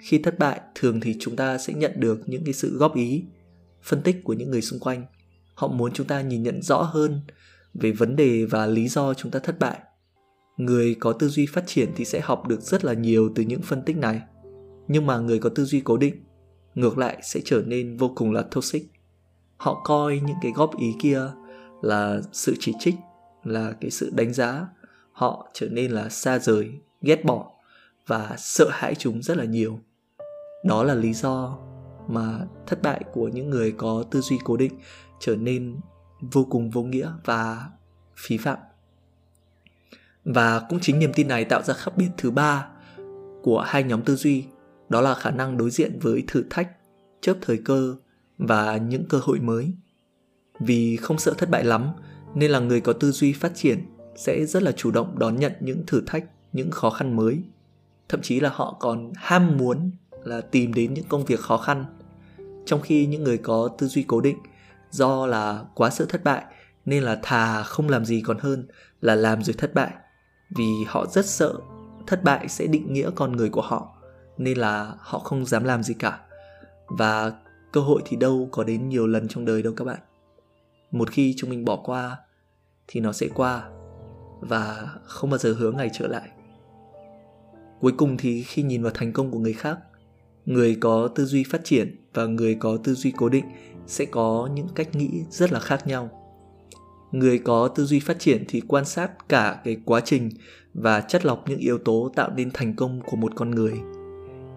Khi 0.00 0.18
thất 0.18 0.38
bại, 0.38 0.60
thường 0.74 1.00
thì 1.00 1.16
chúng 1.20 1.36
ta 1.36 1.58
sẽ 1.58 1.72
nhận 1.72 1.92
được 1.96 2.28
những 2.28 2.44
cái 2.44 2.54
sự 2.54 2.76
góp 2.76 2.96
ý, 2.96 3.24
phân 3.82 4.02
tích 4.02 4.24
của 4.24 4.32
những 4.32 4.50
người 4.50 4.62
xung 4.62 4.80
quanh. 4.80 5.04
Họ 5.54 5.68
muốn 5.68 5.92
chúng 5.92 6.06
ta 6.06 6.20
nhìn 6.20 6.42
nhận 6.42 6.62
rõ 6.62 6.82
hơn 6.82 7.20
về 7.74 7.92
vấn 7.92 8.16
đề 8.16 8.44
và 8.44 8.66
lý 8.66 8.88
do 8.88 9.14
chúng 9.14 9.30
ta 9.30 9.38
thất 9.38 9.58
bại. 9.58 9.78
Người 10.56 10.94
có 10.94 11.12
tư 11.12 11.28
duy 11.28 11.46
phát 11.46 11.64
triển 11.66 11.88
thì 11.96 12.04
sẽ 12.04 12.20
học 12.20 12.48
được 12.48 12.60
rất 12.60 12.84
là 12.84 12.92
nhiều 12.92 13.30
từ 13.34 13.42
những 13.42 13.62
phân 13.62 13.82
tích 13.82 13.96
này. 13.96 14.20
Nhưng 14.88 15.06
mà 15.06 15.18
người 15.18 15.38
có 15.38 15.48
tư 15.48 15.64
duy 15.64 15.80
cố 15.80 15.96
định, 15.96 16.14
ngược 16.74 16.98
lại 16.98 17.18
sẽ 17.22 17.40
trở 17.44 17.62
nên 17.66 17.96
vô 17.96 18.12
cùng 18.16 18.32
là 18.32 18.42
toxic 18.42 18.97
họ 19.58 19.80
coi 19.84 20.20
những 20.24 20.36
cái 20.42 20.52
góp 20.52 20.78
ý 20.78 20.94
kia 20.98 21.20
là 21.82 22.20
sự 22.32 22.54
chỉ 22.60 22.74
trích, 22.78 22.94
là 23.44 23.72
cái 23.80 23.90
sự 23.90 24.10
đánh 24.14 24.32
giá. 24.32 24.66
Họ 25.12 25.48
trở 25.52 25.68
nên 25.68 25.90
là 25.90 26.08
xa 26.08 26.38
rời, 26.38 26.70
ghét 27.02 27.24
bỏ 27.24 27.52
và 28.06 28.34
sợ 28.38 28.68
hãi 28.70 28.94
chúng 28.94 29.22
rất 29.22 29.36
là 29.36 29.44
nhiều. 29.44 29.78
Đó 30.64 30.82
là 30.82 30.94
lý 30.94 31.12
do 31.12 31.58
mà 32.08 32.38
thất 32.66 32.82
bại 32.82 33.04
của 33.12 33.28
những 33.28 33.50
người 33.50 33.72
có 33.72 34.04
tư 34.10 34.20
duy 34.20 34.38
cố 34.44 34.56
định 34.56 34.72
trở 35.20 35.36
nên 35.36 35.80
vô 36.20 36.46
cùng 36.50 36.70
vô 36.70 36.82
nghĩa 36.82 37.12
và 37.24 37.68
phí 38.16 38.38
phạm. 38.38 38.58
Và 40.24 40.60
cũng 40.68 40.78
chính 40.82 40.98
niềm 40.98 41.12
tin 41.14 41.28
này 41.28 41.44
tạo 41.44 41.62
ra 41.62 41.74
khác 41.74 41.92
biệt 41.96 42.08
thứ 42.16 42.30
ba 42.30 42.68
của 43.42 43.60
hai 43.66 43.82
nhóm 43.82 44.02
tư 44.02 44.16
duy, 44.16 44.44
đó 44.88 45.00
là 45.00 45.14
khả 45.14 45.30
năng 45.30 45.56
đối 45.56 45.70
diện 45.70 45.98
với 46.02 46.24
thử 46.28 46.44
thách, 46.50 46.70
chớp 47.20 47.34
thời 47.40 47.58
cơ 47.64 47.96
và 48.38 48.76
những 48.76 49.04
cơ 49.08 49.20
hội 49.22 49.40
mới. 49.40 49.72
Vì 50.60 50.96
không 50.96 51.18
sợ 51.18 51.34
thất 51.38 51.50
bại 51.50 51.64
lắm, 51.64 51.92
nên 52.34 52.50
là 52.50 52.58
người 52.58 52.80
có 52.80 52.92
tư 52.92 53.12
duy 53.12 53.32
phát 53.32 53.52
triển 53.54 53.84
sẽ 54.16 54.44
rất 54.44 54.62
là 54.62 54.72
chủ 54.72 54.90
động 54.90 55.18
đón 55.18 55.36
nhận 55.36 55.52
những 55.60 55.86
thử 55.86 56.02
thách, 56.06 56.24
những 56.52 56.70
khó 56.70 56.90
khăn 56.90 57.16
mới. 57.16 57.42
Thậm 58.08 58.22
chí 58.22 58.40
là 58.40 58.50
họ 58.54 58.76
còn 58.80 59.12
ham 59.16 59.56
muốn 59.56 59.90
là 60.24 60.40
tìm 60.40 60.74
đến 60.74 60.94
những 60.94 61.04
công 61.08 61.24
việc 61.24 61.40
khó 61.40 61.56
khăn. 61.56 61.84
Trong 62.66 62.80
khi 62.80 63.06
những 63.06 63.24
người 63.24 63.38
có 63.38 63.68
tư 63.78 63.86
duy 63.86 64.02
cố 64.02 64.20
định, 64.20 64.38
do 64.90 65.26
là 65.26 65.64
quá 65.74 65.90
sợ 65.90 66.04
thất 66.08 66.24
bại, 66.24 66.44
nên 66.84 67.02
là 67.02 67.18
thà 67.22 67.62
không 67.62 67.88
làm 67.88 68.04
gì 68.04 68.20
còn 68.20 68.38
hơn 68.38 68.68
là 69.00 69.14
làm 69.14 69.42
rồi 69.42 69.54
thất 69.58 69.74
bại. 69.74 69.90
Vì 70.56 70.84
họ 70.86 71.06
rất 71.06 71.26
sợ 71.26 71.54
thất 72.06 72.24
bại 72.24 72.48
sẽ 72.48 72.66
định 72.66 72.92
nghĩa 72.92 73.10
con 73.14 73.32
người 73.32 73.48
của 73.48 73.62
họ, 73.62 73.96
nên 74.38 74.58
là 74.58 74.94
họ 74.98 75.18
không 75.18 75.46
dám 75.46 75.64
làm 75.64 75.82
gì 75.82 75.94
cả. 75.94 76.20
Và 76.86 77.32
cơ 77.72 77.80
hội 77.80 78.02
thì 78.04 78.16
đâu 78.16 78.48
có 78.52 78.64
đến 78.64 78.88
nhiều 78.88 79.06
lần 79.06 79.28
trong 79.28 79.44
đời 79.44 79.62
đâu 79.62 79.72
các 79.76 79.84
bạn. 79.84 79.98
Một 80.90 81.10
khi 81.10 81.34
chúng 81.36 81.50
mình 81.50 81.64
bỏ 81.64 81.76
qua, 81.76 82.16
thì 82.86 83.00
nó 83.00 83.12
sẽ 83.12 83.28
qua, 83.34 83.70
và 84.40 84.88
không 85.04 85.30
bao 85.30 85.38
giờ 85.38 85.52
hướng 85.52 85.76
ngày 85.76 85.90
trở 85.92 86.06
lại. 86.06 86.28
Cuối 87.80 87.92
cùng 87.96 88.16
thì 88.16 88.42
khi 88.42 88.62
nhìn 88.62 88.82
vào 88.82 88.92
thành 88.94 89.12
công 89.12 89.30
của 89.30 89.38
người 89.38 89.52
khác, 89.52 89.78
người 90.46 90.76
có 90.80 91.08
tư 91.08 91.24
duy 91.24 91.44
phát 91.44 91.60
triển 91.64 91.96
và 92.14 92.26
người 92.26 92.54
có 92.54 92.78
tư 92.84 92.94
duy 92.94 93.12
cố 93.16 93.28
định 93.28 93.44
sẽ 93.86 94.04
có 94.04 94.48
những 94.54 94.66
cách 94.74 94.94
nghĩ 94.94 95.24
rất 95.30 95.52
là 95.52 95.60
khác 95.60 95.86
nhau. 95.86 96.10
Người 97.12 97.38
có 97.38 97.68
tư 97.68 97.84
duy 97.84 98.00
phát 98.00 98.18
triển 98.18 98.44
thì 98.48 98.60
quan 98.60 98.84
sát 98.84 99.28
cả 99.28 99.60
cái 99.64 99.76
quá 99.84 100.00
trình 100.04 100.30
và 100.74 101.00
chất 101.00 101.24
lọc 101.24 101.48
những 101.48 101.58
yếu 101.58 101.78
tố 101.78 102.10
tạo 102.14 102.30
nên 102.36 102.50
thành 102.54 102.76
công 102.76 103.00
của 103.00 103.16
một 103.16 103.32
con 103.36 103.50
người. 103.50 103.80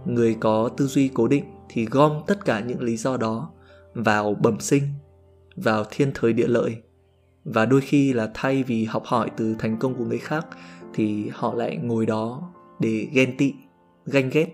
Người 0.06 0.36
có 0.40 0.70
tư 0.78 0.88
duy 0.88 1.08
cố 1.14 1.28
định 1.28 1.44
thì 1.74 1.86
gom 1.86 2.22
tất 2.28 2.46
cả 2.46 2.60
những 2.60 2.82
lý 2.82 2.98
do 2.98 3.18
đó 3.18 3.52
vào 3.94 4.34
bẩm 4.34 4.60
sinh, 4.60 4.84
vào 5.56 5.86
thiên 5.92 6.12
thời 6.14 6.34
địa 6.34 6.48
lợi. 6.48 6.78
Và 7.44 7.66
đôi 7.66 7.82
khi 7.82 8.14
là 8.14 8.32
thay 8.34 8.64
vì 8.64 8.86
học 8.86 9.04
hỏi 9.06 9.32
từ 9.38 9.56
thành 9.60 9.78
công 9.80 9.96
của 9.96 10.06
người 10.06 10.18
khác 10.18 10.48
thì 10.94 11.30
họ 11.34 11.54
lại 11.54 11.78
ngồi 11.78 12.06
đó 12.06 12.54
để 12.80 13.08
ghen 13.14 13.38
tị, 13.38 13.54
ganh 14.06 14.30
ghét. 14.30 14.48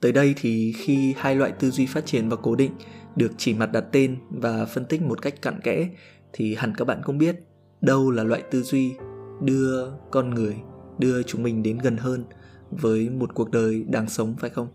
Tới 0.00 0.12
đây 0.12 0.34
thì 0.40 0.72
khi 0.76 1.14
hai 1.16 1.36
loại 1.36 1.52
tư 1.52 1.70
duy 1.70 1.86
phát 1.86 2.06
triển 2.06 2.28
và 2.28 2.36
cố 2.36 2.54
định 2.54 2.72
được 3.16 3.32
chỉ 3.36 3.54
mặt 3.54 3.72
đặt 3.72 3.84
tên 3.92 4.16
và 4.30 4.64
phân 4.64 4.84
tích 4.84 5.02
một 5.02 5.22
cách 5.22 5.42
cặn 5.42 5.60
kẽ 5.60 5.88
thì 6.32 6.54
hẳn 6.54 6.74
các 6.74 6.84
bạn 6.84 7.00
cũng 7.04 7.18
biết 7.18 7.36
đâu 7.80 8.10
là 8.10 8.24
loại 8.24 8.42
tư 8.50 8.62
duy 8.62 8.94
đưa 9.42 9.90
con 10.10 10.30
người, 10.30 10.56
đưa 10.98 11.22
chúng 11.22 11.42
mình 11.42 11.62
đến 11.62 11.78
gần 11.78 11.96
hơn 11.96 12.24
với 12.70 13.10
một 13.10 13.34
cuộc 13.34 13.50
đời 13.50 13.84
đáng 13.88 14.08
sống, 14.08 14.34
phải 14.38 14.50
không? 14.50 14.68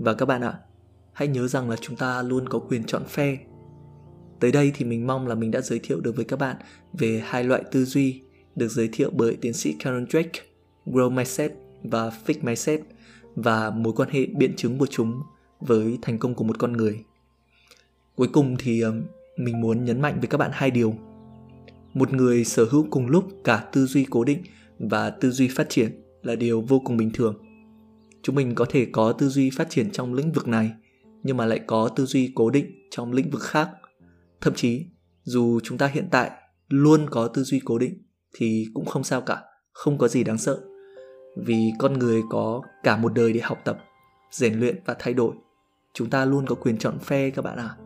Và 0.00 0.14
các 0.14 0.26
bạn 0.26 0.40
ạ, 0.40 0.58
hãy 1.12 1.28
nhớ 1.28 1.48
rằng 1.48 1.70
là 1.70 1.76
chúng 1.76 1.96
ta 1.96 2.22
luôn 2.22 2.48
có 2.48 2.58
quyền 2.58 2.84
chọn 2.84 3.04
phe. 3.04 3.38
Tới 4.40 4.52
đây 4.52 4.72
thì 4.74 4.84
mình 4.84 5.06
mong 5.06 5.26
là 5.26 5.34
mình 5.34 5.50
đã 5.50 5.60
giới 5.60 5.78
thiệu 5.78 6.00
được 6.00 6.16
với 6.16 6.24
các 6.24 6.38
bạn 6.38 6.56
về 6.92 7.22
hai 7.24 7.44
loại 7.44 7.62
tư 7.72 7.84
duy 7.84 8.22
được 8.56 8.68
giới 8.68 8.88
thiệu 8.92 9.10
bởi 9.14 9.36
tiến 9.40 9.52
sĩ 9.52 9.72
Karen 9.78 10.06
Drake, 10.10 10.40
Grow 10.86 11.10
Mindset 11.10 11.52
và 11.82 12.12
Fix 12.26 12.34
Mindset 12.42 12.80
và 13.34 13.70
mối 13.70 13.92
quan 13.96 14.08
hệ 14.12 14.26
biện 14.26 14.56
chứng 14.56 14.78
của 14.78 14.86
chúng 14.86 15.22
với 15.60 15.98
thành 16.02 16.18
công 16.18 16.34
của 16.34 16.44
một 16.44 16.58
con 16.58 16.72
người. 16.72 17.04
Cuối 18.16 18.28
cùng 18.32 18.56
thì 18.58 18.80
ờ, 18.80 18.94
mình 19.36 19.60
muốn 19.60 19.84
nhấn 19.84 20.00
mạnh 20.00 20.16
với 20.18 20.28
các 20.28 20.38
bạn 20.38 20.50
hai 20.54 20.70
điều. 20.70 20.94
Một 21.94 22.12
người 22.12 22.44
sở 22.44 22.66
hữu 22.70 22.86
cùng 22.90 23.06
lúc 23.06 23.24
cả 23.44 23.68
tư 23.72 23.86
duy 23.86 24.06
cố 24.10 24.24
định 24.24 24.42
và 24.78 25.10
tư 25.10 25.30
duy 25.30 25.48
phát 25.48 25.68
triển 25.68 26.02
là 26.22 26.34
điều 26.34 26.60
vô 26.60 26.80
cùng 26.84 26.96
bình 26.96 27.10
thường 27.14 27.49
chúng 28.22 28.34
mình 28.36 28.54
có 28.54 28.66
thể 28.68 28.86
có 28.92 29.12
tư 29.12 29.28
duy 29.28 29.50
phát 29.50 29.70
triển 29.70 29.90
trong 29.90 30.14
lĩnh 30.14 30.32
vực 30.32 30.48
này, 30.48 30.72
nhưng 31.22 31.36
mà 31.36 31.46
lại 31.46 31.60
có 31.66 31.88
tư 31.88 32.06
duy 32.06 32.32
cố 32.34 32.50
định 32.50 32.88
trong 32.90 33.12
lĩnh 33.12 33.30
vực 33.30 33.42
khác. 33.42 33.70
Thậm 34.40 34.54
chí, 34.54 34.86
dù 35.22 35.60
chúng 35.60 35.78
ta 35.78 35.86
hiện 35.86 36.08
tại 36.10 36.30
luôn 36.68 37.10
có 37.10 37.28
tư 37.28 37.42
duy 37.42 37.60
cố 37.64 37.78
định, 37.78 38.02
thì 38.34 38.66
cũng 38.74 38.86
không 38.86 39.04
sao 39.04 39.20
cả, 39.20 39.42
không 39.72 39.98
có 39.98 40.08
gì 40.08 40.24
đáng 40.24 40.38
sợ. 40.38 40.60
Vì 41.36 41.72
con 41.78 41.98
người 41.98 42.22
có 42.30 42.62
cả 42.82 42.96
một 42.96 43.14
đời 43.14 43.32
để 43.32 43.40
học 43.40 43.58
tập, 43.64 43.78
rèn 44.30 44.60
luyện 44.60 44.76
và 44.84 44.96
thay 44.98 45.14
đổi. 45.14 45.34
Chúng 45.94 46.10
ta 46.10 46.24
luôn 46.24 46.46
có 46.46 46.54
quyền 46.54 46.78
chọn 46.78 46.98
phe 46.98 47.30
các 47.30 47.42
bạn 47.42 47.58
ạ. 47.58 47.68
À. 47.68 47.76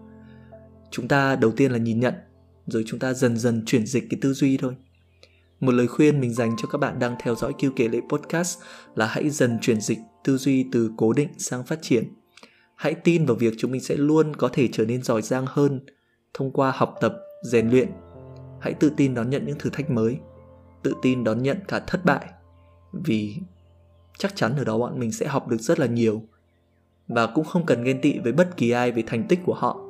chúng 0.90 1.08
ta 1.08 1.36
đầu 1.36 1.52
tiên 1.52 1.72
là 1.72 1.78
nhìn 1.78 2.00
nhận, 2.00 2.14
rồi 2.66 2.84
chúng 2.86 3.00
ta 3.00 3.12
dần 3.12 3.36
dần 3.36 3.62
chuyển 3.66 3.86
dịch 3.86 4.04
cái 4.10 4.18
tư 4.22 4.32
duy 4.32 4.56
thôi 4.56 4.74
một 5.66 5.73
lời 5.73 5.87
khuyên 5.87 6.21
mình 6.21 6.35
dành 6.35 6.56
cho 6.56 6.68
các 6.68 6.78
bạn 6.78 6.99
đang 6.99 7.16
theo 7.21 7.35
dõi 7.35 7.52
Kiêu 7.59 7.71
Kể 7.76 7.88
Lệ 7.88 8.00
Podcast 8.09 8.59
là 8.94 9.06
hãy 9.06 9.30
dần 9.30 9.59
chuyển 9.61 9.80
dịch 9.80 9.99
tư 10.25 10.37
duy 10.37 10.66
từ 10.73 10.90
cố 10.97 11.12
định 11.12 11.28
sang 11.38 11.64
phát 11.64 11.78
triển. 11.83 12.04
Hãy 12.75 12.94
tin 12.94 13.26
vào 13.26 13.37
việc 13.37 13.54
chúng 13.59 13.71
mình 13.71 13.80
sẽ 13.80 13.97
luôn 13.97 14.37
có 14.37 14.49
thể 14.49 14.68
trở 14.73 14.85
nên 14.85 15.02
giỏi 15.02 15.23
giang 15.23 15.44
hơn 15.49 15.80
thông 16.35 16.50
qua 16.50 16.73
học 16.76 16.94
tập, 17.00 17.14
rèn 17.44 17.71
luyện. 17.71 17.88
Hãy 18.61 18.75
tự 18.75 18.92
tin 18.97 19.14
đón 19.14 19.30
nhận 19.30 19.47
những 19.47 19.59
thử 19.59 19.71
thách 19.71 19.90
mới, 19.90 20.18
tự 20.83 20.94
tin 21.02 21.25
đón 21.25 21.42
nhận 21.42 21.59
cả 21.68 21.78
thất 21.87 22.04
bại 22.04 22.26
vì 22.92 23.37
chắc 24.18 24.37
chắn 24.37 24.56
ở 24.56 24.64
đó 24.64 24.78
bọn 24.78 24.99
mình 24.99 25.12
sẽ 25.12 25.26
học 25.26 25.49
được 25.49 25.61
rất 25.61 25.78
là 25.78 25.87
nhiều 25.87 26.23
và 27.09 27.26
cũng 27.26 27.44
không 27.44 27.66
cần 27.66 27.85
ghen 27.85 28.00
tị 28.00 28.18
với 28.18 28.33
bất 28.33 28.56
kỳ 28.56 28.71
ai 28.71 28.92
về 28.92 29.02
thành 29.06 29.28
tích 29.28 29.40
của 29.47 29.54
họ 29.54 29.80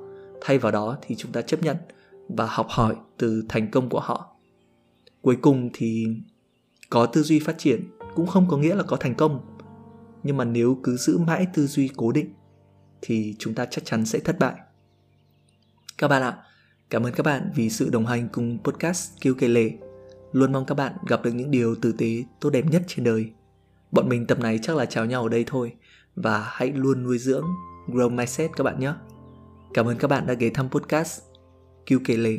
thay 0.41 0.59
vào 0.59 0.73
đó 0.73 0.97
thì 1.03 1.15
chúng 1.15 1.33
ta 1.33 1.43
chấp 1.43 1.63
nhận 1.63 1.77
và 2.29 2.47
học 2.47 2.67
hỏi 2.71 2.97
từ 3.19 3.45
thành 3.49 3.71
công 3.71 3.89
của 3.89 4.01
họ 4.01 4.34
cuối 5.25 5.37
cùng 5.37 5.71
thì 5.73 6.07
có 6.91 7.07
tư 7.07 7.23
duy 7.23 7.41
phát 7.41 7.59
triển 7.59 7.89
cũng 8.15 8.27
không 8.27 8.49
có 8.49 8.57
nghĩa 8.57 8.75
là 8.75 8.83
có 8.83 8.97
thành 8.97 9.15
công. 9.15 9.41
Nhưng 10.23 10.37
mà 10.37 10.45
nếu 10.45 10.79
cứ 10.83 10.97
giữ 10.97 11.19
mãi 11.19 11.47
tư 11.55 11.67
duy 11.67 11.91
cố 11.97 12.13
định 12.13 12.35
thì 13.03 13.35
chúng 13.39 13.55
ta 13.55 13.67
chắc 13.67 13.85
chắn 13.85 14.07
sẽ 14.07 14.19
thất 14.19 14.39
bại. 14.39 14.55
Các 15.99 16.09
bạn 16.09 16.23
ạ, 16.23 16.39
cảm 16.91 17.07
ơn 17.07 17.13
các 17.13 17.27
bạn 17.27 17.51
vì 17.55 17.71
sự 17.71 17.91
đồng 17.91 18.07
hành 18.07 18.29
cùng 18.33 18.59
podcast 18.65 19.13
kêu 19.21 19.35
kể 19.35 19.49
lệ 19.49 19.71
luôn 20.33 20.53
mong 20.53 20.67
các 20.67 20.75
bạn 20.75 20.93
gặp 21.09 21.23
được 21.23 21.33
những 21.33 21.51
điều 21.51 21.75
tử 21.75 21.93
tế 21.99 22.25
tốt 22.41 22.51
đẹp 22.51 22.65
nhất 22.71 22.83
trên 22.87 23.05
đời. 23.05 23.31
Bọn 23.91 24.09
mình 24.09 24.27
tập 24.27 24.41
này 24.41 24.59
chắc 24.63 24.77
là 24.77 24.87
chào 24.87 25.07
nhau 25.07 25.23
ở 25.23 25.29
đây 25.29 25.45
thôi 25.47 25.75
và 26.17 26.49
hãy 26.51 26.73
luôn 26.73 27.03
nuôi 27.03 27.19
dưỡng, 27.19 27.47
grow 27.89 28.11
mindset 28.11 28.51
các 28.57 28.65
bạn 28.65 28.81
nhé. 28.81 28.93
Cảm 29.75 29.87
ơn 29.87 29.97
các 29.97 30.09
bạn 30.09 30.27
đã 30.27 30.35
ghé 30.35 30.51
thăm 30.51 30.69
podcast 30.69 31.21
kêu 31.87 31.99
kể 32.05 32.17
lệ 32.17 32.39